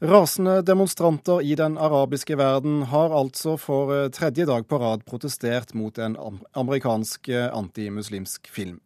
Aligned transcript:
Rasende 0.00 0.62
demonstranter 0.62 1.42
i 1.42 1.54
den 1.54 1.78
arabiske 1.78 2.36
verden 2.38 2.82
har 2.86 3.10
altså 3.10 3.56
for 3.58 3.90
eh, 3.90 4.10
tredje 4.14 4.44
dag 4.46 4.68
på 4.70 4.78
rad 4.78 5.02
protestert 5.02 5.72
mot 5.74 5.98
en 5.98 6.14
amerikansk 6.54 7.28
eh, 7.28 7.48
antimuslimsk 7.50 8.46
film. 8.46 8.78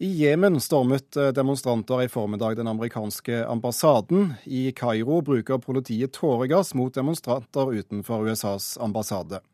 I 0.00 0.08
Jemen 0.22 0.56
stormet 0.64 1.18
eh, 1.20 1.34
demonstranter 1.36 2.06
i 2.06 2.08
formiddag 2.08 2.56
den 2.56 2.72
amerikanske 2.72 3.42
ambassaden. 3.44 4.32
I 4.44 4.72
Kairo 4.72 5.20
bruker 5.20 5.60
politiet 5.60 6.16
tåregass 6.16 6.72
mot 6.74 6.94
demonstranter 6.94 7.74
utenfor 7.74 8.24
USAs 8.24 8.78
ambassade. 8.80 9.44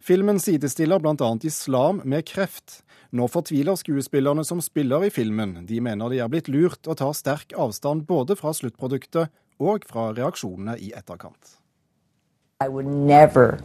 Filmen 0.00 0.38
sidestiller 0.40 1.02
bl.a. 1.02 1.38
islam 1.42 2.00
med 2.04 2.26
kreft. 2.26 2.84
Nå 3.10 3.26
fortviler 3.28 3.74
skuespillerne 3.76 4.44
som 4.44 4.62
spiller 4.62 5.04
i 5.04 5.10
filmen. 5.10 5.66
De 5.66 5.82
mener 5.82 6.10
de 6.10 6.22
er 6.22 6.30
blitt 6.30 6.48
lurt, 6.48 6.86
og 6.86 6.96
tar 7.02 7.12
sterk 7.18 7.50
avstand 7.58 8.06
både 8.06 8.38
fra 8.38 8.54
sluttproduktet 8.54 9.30
og 9.60 9.84
fra 9.88 10.12
reaksjonene 10.12 10.78
i 10.78 10.92
etterkant. 10.96 11.58
I 12.60 12.68
would 12.68 12.86
never 12.86 13.60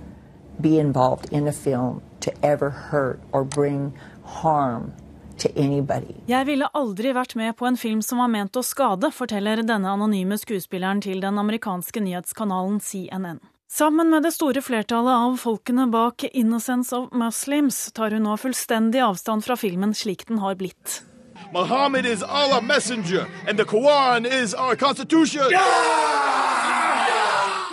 be 0.60 0.80
involved 0.80 1.32
in 1.32 1.48
a 1.48 1.54
film 1.54 2.02
to 2.22 2.32
ever 2.42 2.70
hurt 2.70 3.20
or 3.32 3.44
bring 3.44 3.94
harm 4.24 4.94
jeg 5.38 6.46
ville 6.48 6.68
aldri 6.74 7.12
vært 7.14 7.36
med 7.38 7.54
på 7.60 7.68
en 7.70 7.78
film 7.78 8.00
som 8.02 8.18
var 8.24 8.32
ment 8.34 8.58
å 8.58 8.64
skade, 8.66 9.12
forteller 9.14 9.62
denne 9.62 9.92
anonyme 9.94 10.38
skuespilleren 10.40 11.02
til 11.04 11.22
den 11.22 11.38
amerikanske 11.38 12.02
nyhetskanalen 12.02 12.80
CNN. 12.82 13.40
Sammen 13.70 14.10
med 14.10 14.24
det 14.26 14.32
store 14.34 14.64
flertallet 14.64 15.14
av 15.14 15.38
folkene 15.38 15.86
bak 15.92 16.24
'Innocence 16.24 16.96
of 16.96 17.12
Muslims' 17.12 17.92
tar 17.94 18.12
hun 18.12 18.24
nå 18.24 18.38
fullstendig 18.38 19.04
avstand 19.04 19.44
fra 19.44 19.56
filmen 19.56 19.94
slik 19.94 20.26
den 20.26 20.40
har 20.40 20.56
blitt. 20.56 21.04
Muhammad 21.52 22.06
is 22.06 22.24
Allah 22.24 22.62
messenger, 22.62 23.28
and 23.46 23.58
the 23.58 23.66
Quran 23.66 24.26
is 24.26 24.54
our 24.54 24.76
constitution. 24.76 25.44
Yeah! 25.50 26.87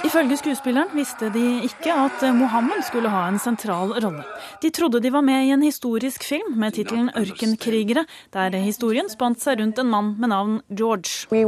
Ifølge 0.05 0.37
skuespilleren 0.37 0.91
visste 0.93 1.31
de 1.33 1.43
ikke 1.65 1.93
at 1.97 2.21
Mohammed 2.37 2.83
skulle 2.85 3.09
ha 3.09 3.23
en 3.31 3.39
sentral 3.41 3.95
rolle. 4.05 4.25
De 4.61 4.69
trodde 4.71 5.01
de 5.01 5.13
var 5.13 5.25
med 5.25 5.47
i 5.47 5.53
en 5.55 5.63
historisk 5.65 6.25
film 6.29 6.59
med 6.61 6.75
tittelen 6.77 7.09
'Ørkenkrigere', 7.11 8.05
der 8.33 8.57
historien 8.61 9.09
spant 9.09 9.41
seg 9.41 9.61
rundt 9.61 9.79
en 9.79 9.89
mann 9.89 10.15
med 10.19 10.29
navn 10.29 10.61
George. 10.69 11.25
We 11.33 11.45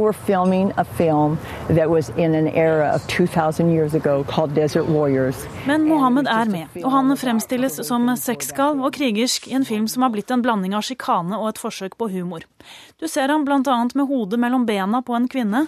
Men 5.67 5.87
Mohammed 5.87 6.27
er 6.27 6.45
med, 6.49 6.83
og 6.83 6.91
han 6.91 7.17
fremstilles 7.17 7.87
som 7.87 8.09
sexgal 8.17 8.81
og 8.81 8.93
krigersk 8.93 9.47
i 9.47 9.53
en 9.53 9.65
film 9.65 9.87
som 9.87 10.01
har 10.01 10.09
blitt 10.09 10.31
en 10.31 10.41
blanding 10.41 10.73
av 10.73 10.81
sjikane 10.81 11.37
og 11.37 11.49
et 11.49 11.61
forsøk 11.61 11.97
på 11.97 12.09
humor. 12.09 12.41
Du 12.99 13.07
ser 13.07 13.29
ham 13.29 13.45
bl.a. 13.45 13.77
med 13.93 14.07
hodet 14.07 14.39
mellom 14.39 14.65
bena 14.65 15.01
på 15.01 15.13
en 15.13 15.27
kvinne, 15.27 15.67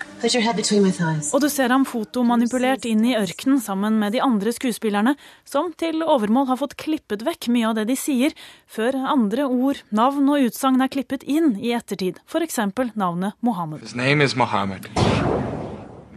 og 1.33 1.41
du 1.41 1.49
ser 1.49 1.69
ham 1.69 1.85
fotomanipulert 1.85 2.78
kjørt 2.79 2.87
inn 2.87 3.05
i 3.05 3.15
ørkenen 3.17 3.59
sammen 3.59 3.99
med 3.99 4.13
de 4.13 4.21
andre 4.21 4.51
skuespillerne, 4.53 5.15
som 5.45 5.73
til 5.77 6.01
overmål 6.03 6.47
har 6.47 6.57
fått 6.57 6.77
klippet 6.77 7.25
vekk 7.25 7.49
mye 7.51 7.67
av 7.67 7.75
det 7.75 7.87
de 7.89 7.95
sier, 7.95 8.31
før 8.67 8.95
andre 8.95 9.45
ord, 9.45 9.83
navn 9.91 10.29
og 10.29 10.47
utsagn 10.47 10.81
er 10.81 10.87
klippet 10.87 11.23
inn 11.23 11.57
i 11.59 11.73
ettertid, 11.73 12.19
f.eks. 12.27 12.59
navnet 12.95 13.33
Mohammed. 13.41 13.81
His 13.81 13.95
name 13.95 14.21
is 14.21 14.35
Mohammed. 14.35 14.87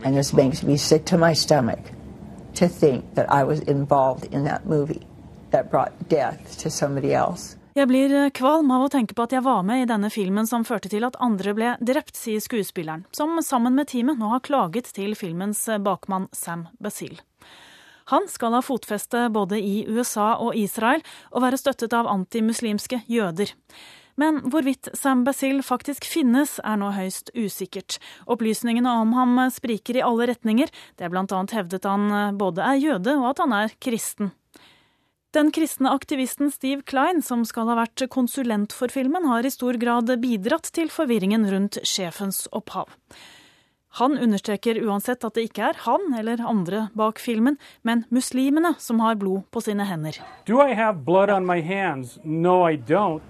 And 0.05 0.17
this 0.17 0.33
makes 0.33 0.63
me 0.63 0.77
sick 0.77 1.05
to 1.07 1.19
my 1.19 1.33
stomach 1.35 1.93
to 2.55 2.69
think 2.69 3.15
that 3.15 3.27
I 3.31 3.45
was 3.45 3.61
involved 3.61 4.33
in 4.33 4.45
that 4.45 4.67
movie 4.67 5.07
that 5.51 5.71
brought 5.71 5.93
death 6.09 6.59
to 6.63 6.71
somebody 6.71 7.15
else. 7.15 7.57
Jeg 7.73 7.89
blir 7.89 8.13
eh, 8.13 8.31
kvalm 8.37 8.69
av 8.75 8.83
å 8.85 8.91
tenke 8.93 9.15
på 9.17 9.25
at 9.25 9.33
jeg 9.33 9.45
var 9.47 9.63
med 9.65 9.83
i 9.83 9.89
denne 9.89 10.11
filmen 10.13 10.45
som 10.49 10.65
førte 10.69 10.91
til 10.93 11.07
at 11.09 11.17
andre 11.25 11.55
ble 11.57 11.71
drept, 11.81 12.19
sier 12.21 12.43
skuespilleren, 12.45 13.07
som 13.17 13.39
sammen 13.41 13.73
med 13.79 13.89
teamet 13.89 14.21
nå 14.21 14.29
har 14.29 14.43
klaget 14.45 14.91
til 14.93 15.15
filmens 15.17 15.65
eh, 15.73 15.81
bakmann 15.81 16.29
Sam 16.37 16.67
Basil. 16.85 17.17
Han 18.13 18.29
skal 18.29 18.59
ha 18.59 18.61
fotfeste 18.61 19.25
både 19.33 19.57
i 19.57 19.87
USA 19.89 20.35
og 20.45 20.59
Israel, 20.59 21.01
og 21.33 21.47
være 21.47 21.61
støttet 21.63 21.97
av 21.97 22.11
antimuslimske 22.13 23.01
jøder. 23.09 23.55
Men 24.21 24.43
hvorvidt 24.53 24.91
Sam 24.93 25.25
Basil 25.25 25.63
faktisk 25.65 26.05
finnes, 26.05 26.59
er 26.61 26.77
nå 26.77 26.93
høyst 26.93 27.33
usikkert. 27.33 27.97
Opplysningene 28.29 28.99
om 29.01 29.17
ham 29.17 29.47
spriker 29.49 29.97
i 29.97 30.05
alle 30.05 30.29
retninger. 30.29 30.69
Det 31.01 31.09
er 31.09 31.17
annet 31.23 31.57
hevdet 31.57 31.89
han 31.89 32.07
eh, 32.13 32.37
både 32.37 32.69
er 32.69 32.85
jøde 32.85 33.17
og 33.17 33.31
at 33.33 33.45
han 33.47 33.59
er 33.63 33.77
kristen. 33.81 34.35
Den 35.33 35.49
kristne 35.51 35.89
aktivisten 35.91 36.51
Steve 36.53 36.83
Klein, 36.83 37.23
som 37.25 37.47
skal 37.49 37.71
ha 37.71 37.79
vært 37.79 38.03
konsulent 38.13 38.75
for 38.77 38.93
filmen, 38.93 39.25
har 39.25 39.47
i 39.49 39.53
stor 39.55 39.79
grad 39.81 40.13
bidratt 40.21 40.69
til 40.77 40.91
forvirringen 40.93 41.47
rundt 41.49 41.79
sjefens 41.89 42.43
opphav. 42.53 42.91
Han 43.97 44.19
understreker 44.21 44.77
uansett 44.85 45.25
at 45.25 45.33
det 45.37 45.47
ikke 45.49 45.71
er 45.71 45.81
han 45.87 46.13
eller 46.21 46.45
andre 46.45 46.87
bak 46.93 47.17
filmen, 47.21 47.57
men 47.81 48.05
muslimene 48.13 48.75
som 48.77 49.01
har 49.01 49.17
blod 49.17 49.49
på 49.49 49.65
sine 49.65 49.89
hender. 49.89 50.21
Do 50.45 50.61
I 50.61 50.77
have 50.77 51.01
blood 51.09 51.33
on 51.33 51.49
my 51.49 51.63
hands? 51.65 52.19
No, 52.25 52.69
I 52.69 52.77
don't. 52.77 53.25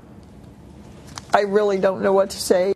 I 1.31 1.47
really 1.47 1.79
don't 1.79 2.03
know 2.03 2.13
what 2.13 2.31
to 2.31 2.39
say. 2.39 2.75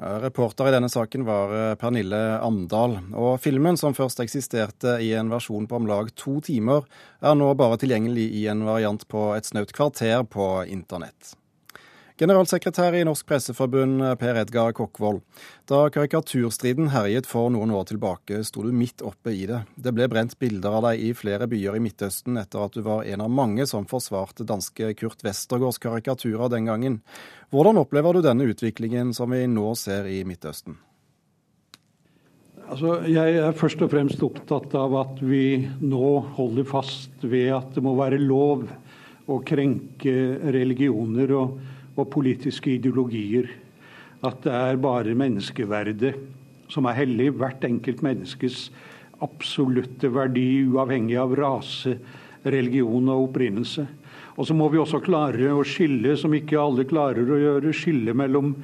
Reporter 0.00 0.70
i 0.70 0.72
denne 0.72 0.88
saken 0.88 1.26
var 1.28 1.50
eh, 1.52 1.74
Pernille 1.80 2.20
Amdal. 2.40 2.96
Og 3.12 3.34
filmen, 3.44 3.76
som 3.76 3.96
først 3.96 4.22
eksisterte 4.24 4.96
i 5.04 5.12
en 5.18 5.28
versjon 5.32 5.68
på 5.68 5.76
om 5.76 5.88
lag 5.90 6.08
to 6.16 6.38
timer, 6.44 6.86
er 7.20 7.36
nå 7.36 7.50
bare 7.58 7.76
tilgjengelig 7.82 8.30
i 8.40 8.46
en 8.48 8.64
variant 8.64 9.04
på 9.12 9.28
et 9.36 9.50
snaut 9.50 9.74
kvarter 9.76 10.24
på 10.24 10.48
internett. 10.72 11.34
Generalsekretær 12.20 12.92
i 12.98 13.04
Norsk 13.08 13.24
Presseforbund, 13.30 14.02
Per 14.20 14.36
Edgar 14.36 14.74
Kokkvold. 14.76 15.22
Da 15.64 15.86
karikaturstriden 15.88 16.90
herjet 16.92 17.24
for 17.24 17.48
noen 17.48 17.70
år 17.72 17.86
tilbake, 17.88 18.42
sto 18.44 18.60
du 18.60 18.74
midt 18.76 19.00
oppe 19.00 19.32
i 19.32 19.46
det. 19.48 19.62
Det 19.80 19.94
ble 19.96 20.04
brent 20.12 20.36
bilder 20.36 20.76
av 20.76 20.84
deg 20.84 21.00
i 21.00 21.14
flere 21.16 21.48
byer 21.48 21.78
i 21.78 21.80
Midtøsten 21.80 22.36
etter 22.36 22.66
at 22.66 22.76
du 22.76 22.84
var 22.84 23.08
en 23.08 23.24
av 23.24 23.32
mange 23.32 23.64
som 23.64 23.88
forsvarte 23.88 24.44
danske 24.44 24.90
Kurt 25.00 25.24
Westergårds 25.24 25.80
karikaturer 25.80 26.52
den 26.52 26.68
gangen. 26.68 27.00
Hvordan 27.56 27.80
opplever 27.80 28.12
du 28.12 28.26
denne 28.28 28.52
utviklingen 28.52 29.16
som 29.16 29.32
vi 29.32 29.46
nå 29.48 29.72
ser 29.80 30.04
i 30.12 30.20
Midtøsten? 30.28 30.76
Altså, 32.68 33.00
jeg 33.08 33.40
er 33.40 33.56
først 33.56 33.80
og 33.80 33.94
fremst 33.96 34.20
opptatt 34.28 34.76
av 34.76 35.00
at 35.06 35.24
vi 35.24 35.56
nå 35.80 36.14
holder 36.36 36.68
fast 36.68 37.24
ved 37.24 37.48
at 37.56 37.72
det 37.72 37.88
må 37.88 37.96
være 37.96 38.20
lov 38.20 38.68
å 39.24 39.40
krenke 39.40 40.18
religioner. 40.52 41.38
og 41.40 41.78
og 41.96 42.10
politiske 42.12 42.74
ideologier. 42.76 43.48
At 44.24 44.42
det 44.44 44.52
er 44.52 44.80
bare 44.80 45.16
menneskeverdet 45.16 46.14
som 46.70 46.86
er 46.86 46.98
hellig. 47.00 47.30
Hvert 47.40 47.64
enkelt 47.66 48.02
menneskes 48.04 48.68
absolutte 49.24 50.10
verdi, 50.12 50.64
uavhengig 50.68 51.18
av 51.20 51.34
rase, 51.38 51.96
religion 52.44 53.08
og 53.12 53.28
opprinnelse. 53.28 53.86
Og 54.40 54.46
så 54.48 54.56
må 54.56 54.70
vi 54.72 54.80
også 54.80 55.02
klare 55.04 55.50
å 55.52 55.64
skille, 55.66 56.14
som 56.16 56.32
ikke 56.36 56.60
alle 56.60 56.86
klarer 56.88 57.28
å 57.28 57.40
gjøre, 57.40 57.74
skille 57.76 58.14
mellom, 58.16 58.54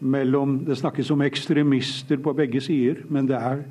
mellom 0.00 0.58
Det 0.66 0.76
snakkes 0.78 1.10
om 1.14 1.24
ekstremister 1.24 2.20
på 2.22 2.34
begge 2.36 2.60
sider, 2.62 3.00
men 3.08 3.30
det 3.30 3.38
er 3.38 3.64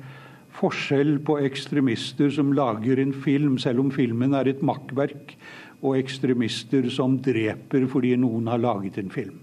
forskjell 0.58 1.18
på 1.22 1.38
ekstremister 1.46 2.32
som 2.34 2.50
lager 2.56 2.98
en 2.98 3.14
film, 3.14 3.58
selv 3.62 3.84
om 3.84 3.92
filmen 3.94 4.34
er 4.34 4.50
et 4.50 4.64
makkverk, 4.64 5.36
og 5.82 5.98
ekstremister 5.98 6.88
som 6.90 7.18
dreper 7.22 7.86
fordi 7.90 8.16
noen 8.18 8.50
har 8.50 8.62
laget 8.62 8.98
en 8.98 9.12
film. 9.14 9.38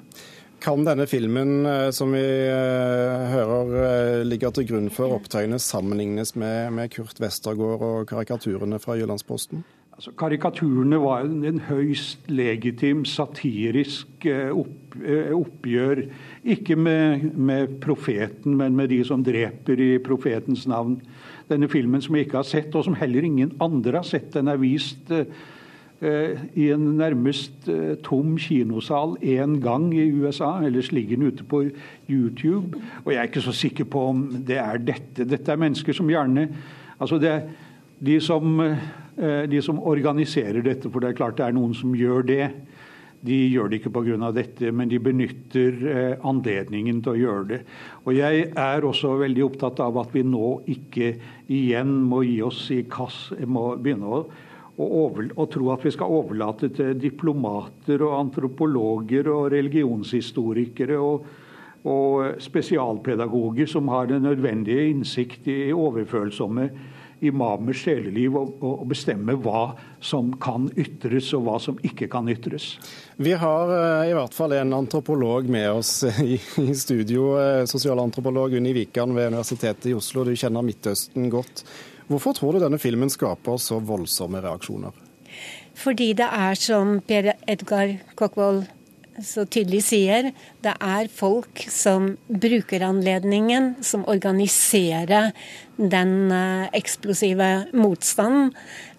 Kan 0.65 0.81
denne 0.81 1.05
filmen 1.05 1.65
eh, 1.69 1.91
som 1.93 2.13
vi 2.15 2.23
eh, 2.25 3.25
hører 3.29 3.73
eh, 3.83 4.21
ligger 4.25 4.53
til 4.55 4.65
grunn 4.71 4.87
for 4.93 5.13
opptøyene, 5.13 5.59
sammenlignes 5.61 6.33
med, 6.41 6.71
med 6.73 6.89
Kurt 6.95 7.19
Westergård 7.21 7.83
og 7.85 8.07
karikaturene 8.09 8.79
fra 8.81 8.95
Jyllandsposten? 8.97 9.61
Altså, 9.95 10.11
karikaturene 10.17 10.97
var 11.03 11.27
en 11.27 11.61
høyst 11.69 12.25
legitim 12.27 13.05
satirisk 13.07 14.25
opp, 14.51 14.97
oppgjør. 15.37 16.01
Ikke 16.55 16.75
med, 16.75 17.29
med, 17.37 17.77
profeten, 17.83 18.57
men 18.59 18.75
med 18.75 18.89
de 18.91 19.03
som 19.07 19.23
dreper 19.23 19.79
i 19.79 19.91
profetens 20.03 20.65
navn. 20.67 20.97
Denne 21.47 21.69
filmen 21.71 22.03
som 22.03 22.17
jeg 22.17 22.27
ikke 22.27 22.41
har 22.41 22.49
sett, 22.49 22.75
og 22.75 22.89
som 22.89 22.97
heller 22.99 23.23
ingen 23.23 23.53
andre 23.63 24.01
har 24.01 24.09
sett. 24.09 24.33
Den 24.33 24.51
er 24.51 24.59
vist 24.59 25.13
i 26.55 26.69
en 26.73 26.85
nærmest 26.99 27.67
eh, 27.71 27.95
tom 28.03 28.35
kinosal 28.37 29.15
én 29.23 29.59
gang 29.63 29.89
i 29.93 30.07
USA. 30.11 30.59
Ellers 30.65 30.91
ligger 30.91 31.17
den 31.17 31.27
ute 31.27 31.43
på 31.43 31.63
YouTube. 32.09 32.77
Og 33.03 33.13
jeg 33.13 33.19
er 33.19 33.29
ikke 33.29 33.43
så 33.45 33.53
sikker 33.55 33.87
på 33.89 34.07
om 34.11 34.25
det 34.47 34.59
er 34.61 34.77
dette. 34.77 35.27
Dette 35.27 35.51
er 35.51 35.61
mennesker 35.61 35.93
som 35.93 36.09
gjerne 36.09 36.49
Altså 36.95 37.17
det 37.19 37.27
er 37.27 37.41
de 37.99 38.13
som, 38.23 38.61
eh, 38.61 39.43
de 39.51 39.61
som 39.61 39.81
organiserer 39.83 40.61
dette, 40.63 40.89
for 40.89 41.03
det 41.03 41.09
er 41.09 41.17
klart 41.17 41.35
det 41.37 41.45
er 41.45 41.51
noen 41.51 41.73
som 41.75 41.91
gjør 41.91 42.23
det. 42.23 42.47
De 43.25 43.35
gjør 43.51 43.67
det 43.67 43.81
ikke 43.81 43.91
pga. 43.91 44.31
dette, 44.31 44.71
men 44.71 44.87
de 44.87 44.99
benytter 44.99 46.17
anledningen 46.23 47.01
til 47.01 47.11
å 47.11 47.19
gjøre 47.19 47.47
det. 47.47 47.61
Og 48.05 48.15
Jeg 48.15 48.53
er 48.55 48.81
også 48.81 49.19
veldig 49.19 49.43
opptatt 49.43 49.79
av 49.79 49.97
at 49.97 50.13
vi 50.13 50.23
nå 50.23 50.61
ikke 50.67 51.15
igjen 51.49 52.03
må 52.03 52.23
gi 52.23 52.41
oss 52.41 52.71
i 52.71 52.83
kass, 52.83 53.33
må 53.45 53.75
begynne 53.75 54.05
å 54.05 54.25
og, 54.75 55.45
tro 55.53 55.71
at 55.71 55.85
vi 55.85 55.91
skal 55.95 56.11
overlate 56.11 56.69
til 56.75 56.97
diplomater 56.99 58.01
og 58.03 58.19
antropologer 58.19 59.29
og 59.31 59.51
religionshistorikere 59.53 60.99
og 60.99 61.27
og 61.85 62.41
spesialpedagoger 62.41 63.69
som 63.69 63.89
har 63.93 64.07
den 64.09 64.25
nødvendige 64.25 64.89
innsikt 64.89 65.47
i 65.53 65.69
overfølsomme 65.69 66.69
imamers 67.25 67.79
sjeleliv 67.85 68.35
og, 68.35 68.81
bestemme 68.89 69.37
hva 69.39 69.69
som 70.03 70.33
kan 70.41 70.67
ytres 70.77 71.31
og 71.37 71.45
hva 71.45 71.55
som 71.61 71.77
ikke 71.85 72.09
kan 72.11 72.27
ytres. 72.29 72.75
Vi 73.17 73.33
har 73.39 73.71
uh, 73.71 74.03
i 74.09 74.13
hvert 74.17 74.35
fall 74.35 74.57
en 74.57 74.75
antropolog 74.75 75.47
med 75.49 75.69
oss 75.77 76.03
i, 76.25 76.37
studio. 76.75 77.31
Uh, 77.37 77.63
sosialantropolog 77.69 78.57
Unni 78.59 78.73
Wikan 78.75 79.15
ved 79.15 79.31
Universitetet 79.31 79.91
i 79.91 79.95
Oslo. 79.97 80.25
Du 80.27 80.35
kjenner 80.35 80.65
Midtøsten 80.65 81.29
godt. 81.33 81.63
Hvorfor 82.07 82.37
tror 82.37 82.55
du 82.55 82.63
denne 82.63 82.79
filmen 82.81 83.09
skaper 83.09 83.57
så 83.61 83.79
voldsomme 83.81 84.43
reaksjoner? 84.43 84.93
Fordi 85.75 86.13
det 86.15 86.27
er 86.31 86.57
som 86.59 86.99
Per 87.05 87.33
Edgar 87.49 87.97
Kokkvold 88.15 88.65
så 89.23 89.45
tydelig 89.47 89.81
sier, 89.87 90.31
det 90.63 90.73
er 90.83 91.07
folk 91.11 91.61
som 91.71 92.09
bruker 92.27 92.83
anledningen, 92.83 93.73
som 93.85 94.03
organiserer 94.11 95.31
den 95.77 96.33
uh, 96.33 96.67
eksplosive 96.75 97.49
motstanden, 97.75 98.51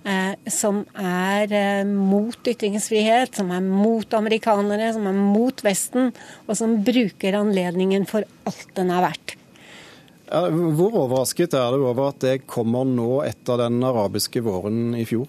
uh, 0.08 0.32
som 0.48 0.84
er 0.96 1.52
uh, 1.52 1.90
mot 1.90 2.48
ytringsfrihet, 2.48 3.36
som 3.36 3.52
er 3.52 3.64
mot 3.64 4.16
amerikanere, 4.16 4.94
som 4.96 5.08
er 5.10 5.20
mot 5.20 5.64
Vesten, 5.66 6.14
og 6.46 6.56
som 6.56 6.78
bruker 6.86 7.36
anledningen 7.36 8.08
for 8.08 8.24
alt 8.48 8.72
den 8.78 8.94
er 8.94 9.10
verdt. 9.10 9.36
Hvor 10.26 10.96
overrasket 11.04 11.54
er 11.54 11.76
du 11.76 11.84
over 11.86 12.10
at 12.10 12.22
det 12.24 12.46
kommer 12.50 12.86
nå 12.88 13.20
etter 13.26 13.60
den 13.62 13.78
arabiske 13.86 14.42
våren 14.42 14.96
i 14.98 15.04
fjor? 15.06 15.28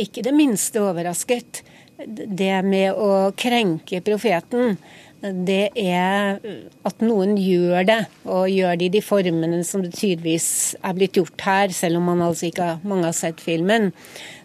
Ikke 0.00 0.24
det 0.24 0.32
minste 0.34 0.82
overrasket 0.82 1.62
det 2.08 2.56
med 2.66 2.96
å 2.98 3.30
krenke 3.38 4.00
profeten, 4.04 4.76
det 5.22 5.70
er 5.78 6.40
at 6.82 7.02
noen 7.04 7.36
gjør 7.38 7.86
det, 7.86 7.98
og 8.26 8.50
gjør 8.50 8.78
det 8.80 8.88
i 8.88 8.94
de 8.96 9.02
formene 9.04 9.60
som 9.66 9.84
det 9.84 9.92
tydeligvis 9.94 10.48
er 10.82 10.96
blitt 10.98 11.18
gjort 11.20 11.44
her, 11.46 11.74
selv 11.76 12.00
om 12.00 12.08
man 12.10 12.24
altså 12.26 12.48
ikke 12.48 12.72
mange 12.82 13.06
har 13.06 13.14
sett 13.14 13.42
filmen. 13.42 13.92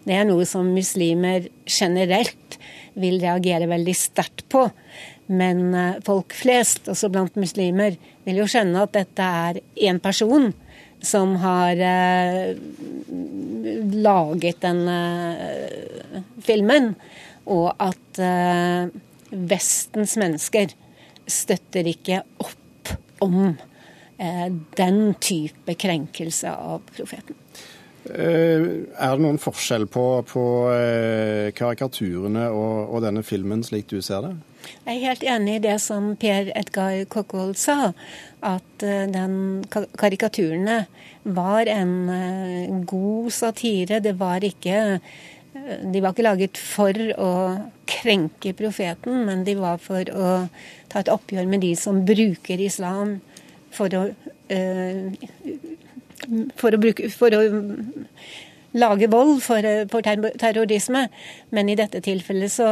Det 0.06 0.14
er 0.14 0.28
noe 0.28 0.46
som 0.46 0.70
muslimer 0.70 1.48
generelt 1.66 2.58
vil 2.98 3.18
reagere 3.22 3.66
veldig 3.70 3.96
sterkt 3.96 4.46
på. 4.52 4.68
Men 5.28 5.74
eh, 5.74 5.98
folk 6.06 6.32
flest, 6.36 6.86
også 6.88 7.10
blant 7.12 7.34
muslimer, 7.38 7.98
vil 8.28 8.42
jo 8.42 8.48
skjønne 8.50 8.84
at 8.84 8.94
dette 8.96 9.28
er 9.48 9.60
én 9.88 10.00
person 10.04 10.50
som 11.00 11.36
har 11.40 11.78
eh, 11.78 12.56
laget 13.94 14.60
denne 14.64 14.98
eh, 15.38 16.22
filmen 16.44 16.92
og 17.48 17.70
at 17.80 18.22
eh, 18.22 18.90
Vestens 19.28 20.14
mennesker 20.16 20.70
støtter 21.28 21.84
ikke 21.90 22.22
opp 22.40 22.92
om 23.24 23.50
eh, 23.50 24.46
den 24.78 25.00
type 25.20 25.74
krenkelse 25.76 26.48
av 26.48 26.86
profeten. 26.94 27.36
Eh, 28.08 28.64
er 28.88 29.18
det 29.18 29.24
noen 29.24 29.40
forskjell 29.42 29.84
på, 29.92 30.06
på 30.28 30.44
eh, 30.72 31.50
karikaturene 31.56 32.46
og, 32.48 32.94
og, 32.94 33.02
denne 33.04 33.24
filmen, 33.26 33.64
slik 33.66 33.90
du 33.92 34.00
ser 34.00 34.24
det? 34.24 34.32
Jeg 34.84 34.94
er 34.94 35.06
helt 35.06 35.24
enig 35.24 35.56
i 35.58 35.64
det 35.68 35.78
som 35.84 36.14
Per 36.20 36.52
Edgar 36.58 37.04
Kokkvold 37.12 37.56
sa, 37.60 37.92
at 38.42 38.84
eh, 38.86 39.06
den 39.10 39.64
karikaturene 39.70 40.84
var 41.24 41.68
en 41.68 42.84
god 42.88 43.30
satire. 43.34 44.00
Det 44.04 44.14
var 44.20 44.44
ikke 44.44 45.00
de 45.92 46.00
var 46.02 46.12
ikke 46.12 46.26
laget 46.26 46.58
for 46.60 46.98
å 47.18 47.30
krenke 47.88 48.52
profeten, 48.56 49.24
men 49.26 49.44
de 49.46 49.56
var 49.58 49.80
for 49.82 50.10
å 50.12 50.32
ta 50.92 51.02
et 51.02 51.10
oppgjør 51.12 51.48
med 51.50 51.64
de 51.64 51.72
som 51.78 52.02
bruker 52.06 52.60
islam 52.62 53.18
for 53.74 53.92
å, 53.96 54.04
for 56.60 56.76
å, 56.76 56.80
bruke, 56.80 57.10
for 57.12 57.34
å 57.36 57.42
lage 58.78 59.10
vold 59.12 59.42
for, 59.44 59.70
for, 59.92 60.04
terrorisme. 60.04 61.06
Men 61.54 61.72
i 61.72 61.78
dette 61.78 62.02
tilfellet 62.04 62.52
så 62.52 62.68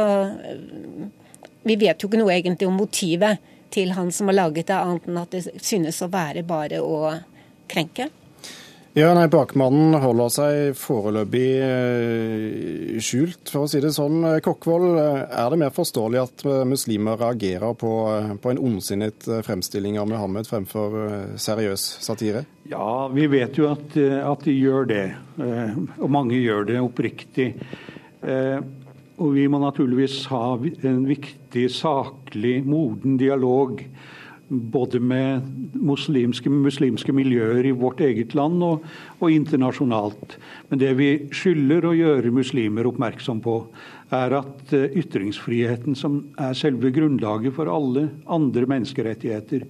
Vi 1.67 1.75
vet 1.79 2.01
jo 2.01 2.09
ikke 2.09 2.21
noe 2.21 2.35
egentlig 2.35 2.69
om 2.69 2.77
motivet 2.79 3.43
til 3.73 3.91
han 3.97 4.13
som 4.15 4.31
har 4.31 4.37
laget 4.37 4.69
det, 4.69 4.77
annet 4.77 5.09
enn 5.09 5.19
at 5.19 5.33
det 5.35 5.43
synes 5.59 5.99
å 6.01 6.11
være 6.11 6.45
bare 6.47 6.79
å 6.83 7.01
krenke. 7.67 8.07
Ja, 8.97 9.11
nei, 9.13 9.27
Bakmannen 9.29 9.93
holder 10.01 10.29
seg 10.33 10.77
foreløpig 10.79 11.49
eh, 11.61 12.95
skjult, 13.03 13.43
for 13.51 13.67
å 13.67 13.69
si 13.69 13.77
det 13.83 13.91
sånn. 13.93 14.23
Kokkvold, 14.41 14.87
eh, 14.97 15.19
er 15.37 15.51
det 15.53 15.59
mer 15.61 15.75
forståelig 15.75 16.21
at 16.23 16.45
eh, 16.49 16.63
muslimer 16.65 17.19
reagerer 17.21 17.75
på, 17.77 17.91
på 18.41 18.53
en 18.53 18.61
ondsinnet 18.71 19.27
fremstilling 19.45 19.99
av 20.01 20.09
Muhammed 20.09 20.49
fremfor 20.49 20.97
seriøs 21.37 21.85
satire? 22.07 22.47
Ja, 22.71 23.05
vi 23.13 23.27
vet 23.29 23.61
jo 23.61 23.69
at, 23.69 23.93
at 24.01 24.47
de 24.47 24.57
gjør 24.57 24.89
det. 24.89 25.05
Og 26.01 26.09
mange 26.09 26.41
gjør 26.41 26.65
det 26.71 26.81
oppriktig. 26.81 27.51
Og 29.17 29.33
vi 29.33 29.47
må 29.49 29.57
naturligvis 29.61 30.27
ha 30.29 30.43
en 30.85 31.03
viktig, 31.09 31.65
saklig, 31.73 32.59
moden 32.65 33.17
dialog 33.17 33.81
både 34.47 34.99
med 35.03 35.47
muslimske, 35.75 36.49
muslimske, 36.49 37.11
miljøer 37.11 37.65
i 37.67 37.73
vårt 37.75 37.99
eget 38.03 38.35
land 38.37 38.63
og, 38.63 38.85
og, 39.19 39.27
internasjonalt. 39.31 40.37
Men 40.69 40.79
det 40.79 40.93
vi 40.99 41.09
skylder 41.35 41.89
å 41.89 41.95
gjøre 41.97 42.31
muslimer 42.31 42.87
oppmerksom 42.87 43.41
på, 43.43 43.57
er 44.15 44.37
at 44.39 44.73
eh, 44.75 44.87
ytringsfriheten, 45.01 45.97
som 45.99 46.21
er 46.39 46.55
selve 46.55 46.93
grunnlaget 46.95 47.57
for 47.57 47.71
alle 47.71 48.07
andre 48.31 48.69
menneskerettigheter, 48.71 49.67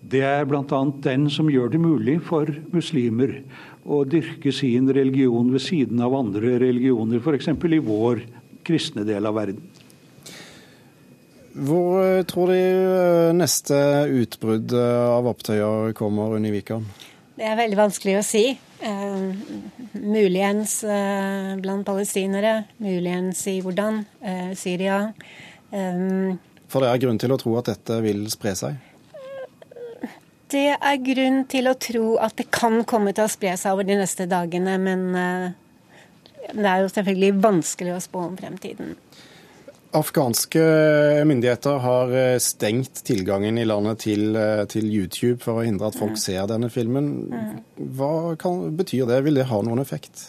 det 0.00 0.22
er 0.24 0.46
bl.a. 0.48 0.80
den 1.04 1.26
som 1.28 1.50
gjør 1.52 1.74
det 1.74 1.82
mulig 1.82 2.16
for 2.24 2.48
muslimer 2.72 3.42
å 3.84 4.00
dyrke 4.08 4.52
sin 4.52 4.88
religion 4.96 5.52
ved 5.52 5.60
siden 5.60 6.00
av 6.00 6.16
andre 6.16 6.54
religioner, 6.62 7.20
f.eks. 7.20 7.50
i 7.52 7.82
vår 7.84 8.22
kristne 8.66 9.06
del 9.08 9.28
av 9.28 9.38
verden. 9.38 9.62
Hvor 11.50 11.98
eh, 12.04 12.24
tror 12.30 12.52
de 12.52 12.58
eh, 12.62 13.30
neste 13.34 13.76
utbrudd 14.22 14.72
eh, 14.76 15.06
av 15.10 15.26
opptøyer 15.26 15.94
kommer 15.98 16.36
under 16.36 16.54
Vikan? 16.54 16.84
Det 17.34 17.48
er 17.48 17.58
veldig 17.58 17.78
vanskelig 17.78 18.18
å 18.20 18.26
si. 18.26 18.44
Eh, 18.80 19.24
muligens 19.98 20.76
eh, 20.84 21.56
blant 21.60 21.86
palestinere, 21.88 22.68
muligens 22.78 23.42
i 23.50 23.58
hvordan. 23.64 24.04
Eh, 24.22 24.52
Syria. 24.54 25.02
For 25.70 26.82
det 26.82 26.92
er 26.92 27.02
grunn 27.02 27.18
til 27.18 27.34
å 27.34 27.38
tro 27.40 27.56
at 27.58 27.70
dette 27.70 27.98
vil 28.04 28.24
spre 28.30 28.54
seg? 28.58 28.78
Det 30.50 30.68
er 30.74 31.02
grunn 31.06 31.44
til 31.50 31.70
å 31.70 31.76
tro 31.78 32.16
at 32.22 32.34
det 32.38 32.48
kan 32.54 32.80
komme 32.86 33.12
til 33.14 33.26
å 33.26 33.30
spre 33.30 33.52
seg 33.58 33.74
over 33.74 33.86
de 33.86 33.98
neste 34.00 34.26
dagene, 34.30 34.74
men 34.82 35.04
det 36.54 36.66
er 36.66 36.84
jo 36.84 36.92
selvfølgelig 36.92 37.42
vanskelig 37.42 37.96
å 37.96 38.02
spå 38.02 38.24
om 38.28 38.38
fremtiden. 38.38 38.96
Afghanske 39.90 40.60
myndigheter 41.26 41.80
har 41.82 42.12
eh, 42.14 42.36
stengt 42.38 43.00
tilgangen 43.06 43.58
i 43.58 43.64
landet 43.66 44.04
til, 44.04 44.36
eh, 44.38 44.62
til, 44.70 44.86
YouTube 44.86 45.40
for 45.42 45.58
å 45.58 45.64
hindre 45.66 45.88
at 45.90 45.98
folk 45.98 46.14
ser 46.20 46.46
denne 46.46 46.70
filmen. 46.70 47.08
Hva 47.98 48.36
kan, 48.38 48.68
betyr 48.78 49.08
det? 49.10 49.24
Vil 49.26 49.40
det 49.40 49.48
ha 49.50 49.58
noen 49.66 49.82
effekt? 49.82 50.28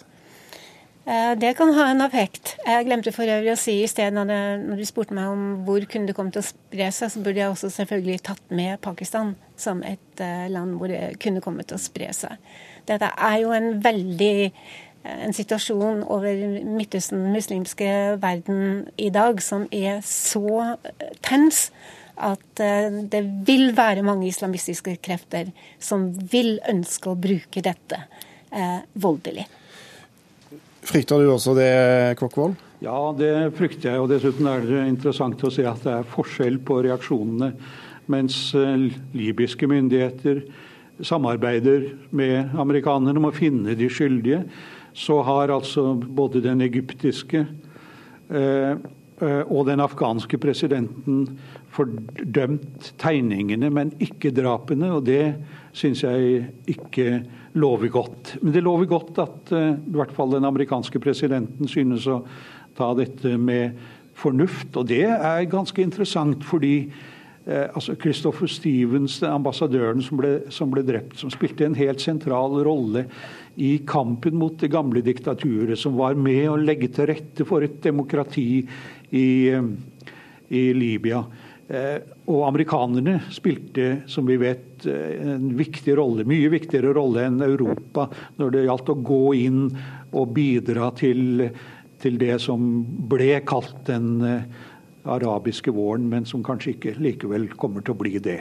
Eh, 1.05 1.35
det 1.37 1.53
kan 1.59 1.75
ha 1.77 1.91
en 1.91 2.01
effekt. 2.01 2.55
Jeg 2.65 2.89
glemte 2.89 3.13
for 3.13 3.29
øvrig 3.29 3.53
å 3.53 3.59
si 3.59 3.77
i 3.83 3.91
sted 3.91 4.17
når 4.17 4.79
du 4.81 4.85
spurte 4.89 5.13
meg 5.17 5.29
om 5.29 5.47
hvor 5.67 5.85
kunne 5.85 6.09
det 6.09 6.17
komme 6.17 6.33
til 6.33 6.41
å 6.41 6.49
spre 6.49 6.89
seg, 6.89 7.13
så 7.13 7.21
burde 7.21 7.43
jeg 7.43 7.53
også 7.53 7.69
selvfølgelig 7.77 8.19
tatt 8.31 8.43
med 8.49 8.81
Pakistan 8.81 9.35
som 9.61 9.85
et 9.85 10.25
land 10.49 10.79
hvor 10.81 10.89
det 10.89 11.19
kunne 11.21 11.41
komme 11.41 11.61
til 11.69 11.77
å 11.77 11.81
spre 11.81 12.09
seg. 12.17 12.33
Dette 12.89 13.13
er 13.13 13.43
jo 13.43 13.53
en 13.53 13.75
veldig 13.83 14.49
en 15.03 15.33
situasjon 15.33 16.03
over 16.13 16.43
Midtøsten, 16.65 17.31
muslimske 17.33 18.17
verden 18.21 18.87
i 19.01 19.09
dag, 19.13 19.41
som 19.41 19.65
er 19.73 20.01
så 20.05 20.75
tens 21.25 21.69
at 22.21 22.61
eh, 22.61 23.01
det 23.09 23.21
vil 23.47 23.71
være 23.77 24.05
mange 24.05 24.27
islamistiske 24.29 24.97
krefter 25.03 25.49
som 25.81 26.09
vil 26.31 26.59
ønske 26.69 27.09
å 27.09 27.17
bruke 27.17 27.63
dette 27.65 28.03
eh, 28.53 28.81
voldelig. 28.93 29.47
Frykter 30.85 31.21
du 31.21 31.31
også 31.31 31.55
det, 31.57 31.71
Kokkvold? 32.19 32.57
Ja, 32.81 32.97
det 33.13 33.53
frykter 33.57 33.91
jeg. 33.91 34.01
og 34.01 34.09
Dessuten 34.09 34.49
er 34.49 34.65
det 34.65 34.87
interessant 34.89 35.43
å 35.45 35.53
se 35.53 35.65
at 35.69 35.83
det 35.85 35.93
er 35.99 36.11
forskjell 36.13 36.57
på 36.65 36.81
reaksjonene. 36.87 37.53
Mens 38.11 38.43
eh, 38.57 38.89
libyske 39.17 39.69
myndigheter 39.69 40.43
samarbeider 41.05 41.87
med 42.13 42.53
amerikanerne 42.59 43.17
om 43.21 43.29
å 43.29 43.33
finne 43.33 43.73
de 43.77 43.87
skyldige, 43.89 44.43
så 44.93 45.21
har 45.23 45.53
altså 45.53 45.93
både 45.95 46.41
den 46.43 46.61
egyptiske 46.61 47.45
eh, 48.29 48.73
eh, 49.21 49.43
og 49.47 49.67
den 49.69 49.83
afghanske 49.83 50.39
presidenten 50.41 51.23
fordømt 51.71 52.91
tegningene, 52.99 53.69
men 53.71 53.93
ikke 54.03 54.33
drapene. 54.35 54.91
Og 54.97 55.05
det 55.07 55.35
syns 55.77 56.03
jeg 56.03 56.43
ikke 56.69 57.21
lover 57.53 57.91
godt. 57.93 58.35
Men 58.41 58.55
det 58.55 58.65
lover 58.65 58.89
godt 58.91 59.21
at 59.23 59.53
uh, 59.55 59.71
i 59.75 59.95
hvert 59.95 60.11
fall 60.15 60.35
den 60.35 60.47
amerikanske 60.47 60.99
presidenten 61.03 61.69
synes 61.71 62.07
å 62.11 62.21
ta 62.75 62.91
dette 62.97 63.37
med 63.39 63.79
fornuft. 64.19 64.75
Og 64.75 64.89
det 64.91 65.05
er 65.07 65.47
ganske 65.51 65.83
interessant, 65.83 66.43
fordi 66.47 66.75
eh, 66.83 67.20
altså 67.41 67.95
Christopher 67.97 68.45
Stevens, 68.51 69.15
ambassadøren 69.25 70.03
som 70.05 70.19
ble, 70.19 70.33
som 70.53 70.69
ble, 70.69 70.83
drept, 70.85 71.15
som 71.17 71.31
spilte 71.33 71.65
en 71.65 71.77
helt 71.79 72.03
sentral 72.03 72.59
rolle 72.67 73.07
i 73.57 73.71
kampen 73.87 74.37
mot 74.37 74.59
det 74.61 74.69
gamle 74.71 75.01
diktaturet, 75.01 75.73
som 75.79 75.97
var 75.97 76.13
med 76.13 76.43
å 76.51 76.59
legge 76.61 76.91
til 76.93 77.09
rette 77.09 77.47
for 77.49 77.65
et 77.65 77.79
demokrati 77.83 78.61
i, 79.17 79.29
i 80.53 80.63
Libya. 80.77 81.23
Eh, 81.71 82.01
og 82.27 82.41
amerikanerne 82.49 83.19
spilte, 83.31 84.01
som 84.11 84.25
vi 84.27 84.35
vet, 84.41 84.83
eh, 84.85 85.21
en 85.35 85.51
viktig 85.55 85.93
rolle, 85.95 86.25
mye 86.27 86.49
viktigere 86.51 86.91
rolle 86.97 87.23
enn 87.29 87.39
Europa 87.45 88.09
når 88.41 88.51
det 88.51 88.63
gjaldt 88.65 88.91
å 88.91 88.97
gå 89.07 89.21
inn 89.39 89.61
og 90.11 90.33
bidra 90.35 90.89
til, 90.99 91.47
til 92.01 92.17
det 92.19 92.41
som 92.43 92.65
ble 93.07 93.39
kalt 93.47 93.85
den 93.87 94.09
eh, 94.27 94.67
arabiske 95.03 95.73
våren, 95.73 96.09
men 96.09 96.25
som 96.25 96.43
kanskje 96.43 96.75
ikke 96.75 96.95
likevel 97.01 97.49
kommer 97.59 97.85
til 97.85 97.95
å 97.95 98.01
bli 98.01 98.19
det. 98.23 98.39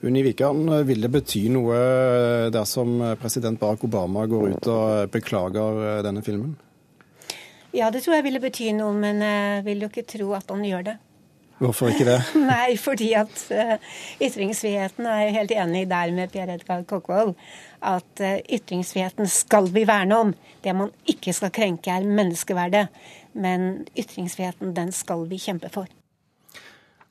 Unni 0.00 0.22
Wikan, 0.24 0.64
vil 0.88 1.04
det 1.04 1.10
bety 1.12 1.42
noe 1.52 1.76
dersom 2.52 3.02
president 3.20 3.60
Barack 3.60 3.84
Obama 3.84 4.24
går 4.30 4.54
ut 4.54 4.70
og 4.72 5.12
beklager 5.12 6.00
denne 6.06 6.24
filmen? 6.24 6.54
Ja, 7.76 7.90
det 7.92 8.00
tror 8.02 8.16
jeg 8.16 8.26
ville 8.26 8.40
bety 8.40 8.72
noe, 8.74 8.96
men 8.96 9.20
jeg 9.20 9.62
vil 9.68 9.84
jo 9.84 9.90
ikke 9.92 10.08
tro 10.08 10.32
at 10.38 10.48
han 10.50 10.64
gjør 10.64 10.88
det. 10.88 10.96
Hvorfor 11.60 11.90
ikke 11.92 12.06
det? 12.08 12.20
Nei, 12.48 12.76
fordi 12.80 13.10
at 13.20 13.40
uh, 13.52 13.74
ytringsfriheten 14.24 15.04
er 15.04 15.26
jeg 15.26 15.34
helt 15.34 15.50
enig 15.52 15.82
der 15.90 16.12
med 16.16 16.32
Per 16.32 16.48
Edgar 16.54 16.86
Kokkvold. 16.88 17.34
At 17.84 18.22
uh, 18.24 18.38
ytringsfriheten 18.48 19.28
skal 19.28 19.68
vi 19.74 19.84
verne 19.88 20.20
om. 20.24 20.32
Det 20.64 20.72
man 20.76 20.88
ikke 21.04 21.34
skal 21.36 21.52
krenke, 21.52 21.92
er 21.92 22.08
menneskeverdet. 22.08 22.86
Men 23.32 23.86
ytringsfriheten, 23.98 24.74
den 24.74 24.92
skal 24.92 25.26
vi 25.30 25.38
kjempe 25.38 25.70
for. 25.72 25.90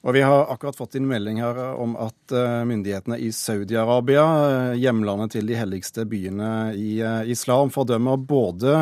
Og 0.02 0.14
Vi 0.16 0.22
har 0.24 0.48
akkurat 0.48 0.78
fått 0.80 0.96
inn 0.96 1.08
melding 1.10 1.42
her 1.44 1.58
om 1.76 1.98
at 2.00 2.32
eh, 2.32 2.62
myndighetene 2.64 3.18
i 3.20 3.34
Saudi-Arabia, 3.36 4.24
eh, 4.48 4.78
hjemlandet 4.80 5.34
til 5.36 5.50
de 5.50 5.58
helligste 5.60 6.06
byene 6.08 6.72
i 6.72 7.02
eh, 7.04 7.32
islam, 7.34 7.68
fordømmer 7.76 8.22
både 8.24 8.78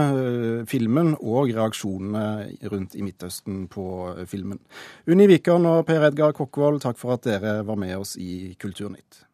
filmen 0.69 1.15
og 1.17 1.49
reaksjonene 1.49 2.69
rundt 2.69 2.93
i 2.93 3.01
Midtøsten 3.01 3.65
på 3.73 3.87
filmen. 4.29 4.61
Unni 5.09 5.25
Wikan 5.31 5.65
og 5.65 5.87
Per 5.89 6.05
Edgar 6.11 6.37
Kokkvold, 6.37 6.83
takk 6.85 7.01
for 7.01 7.17
at 7.17 7.25
dere 7.25 7.63
var 7.65 7.81
med 7.81 7.97
oss 7.97 8.13
i 8.21 8.53
Kulturnytt. 8.61 9.26